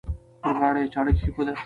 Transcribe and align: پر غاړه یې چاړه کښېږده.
پر 0.41 0.53
غاړه 0.59 0.79
یې 0.83 0.91
چاړه 0.93 1.11
کښېږده. 1.17 1.53